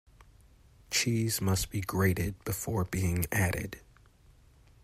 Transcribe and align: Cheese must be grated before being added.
Cheese 0.89 1.39
must 1.41 1.69
be 1.69 1.79
grated 1.79 2.43
before 2.43 2.83
being 2.85 3.27
added. 3.31 3.81